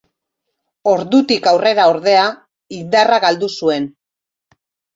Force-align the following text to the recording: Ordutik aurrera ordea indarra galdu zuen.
Ordutik 0.91 1.49
aurrera 1.51 1.85
ordea 1.93 2.25
indarra 2.81 3.23
galdu 3.29 3.53
zuen. 3.61 3.89